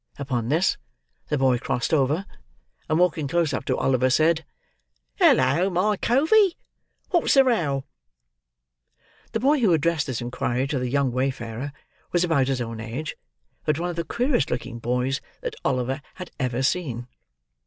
[0.17, 0.79] Upon this,
[1.27, 2.25] the boy crossed over;
[2.89, 4.45] and walking close up to Oliver, said,
[5.19, 6.57] "Hullo, my covey!
[7.11, 7.85] What's the row?"
[9.33, 11.71] The boy who addressed this inquiry to the young wayfarer,
[12.11, 13.15] was about his own age:
[13.63, 17.07] but one of the queerest looking boys that Oliver had even seen.